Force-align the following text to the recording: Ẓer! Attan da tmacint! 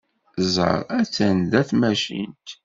Ẓer! 0.53 0.79
Attan 0.99 1.37
da 1.51 1.61
tmacint! 1.69 2.47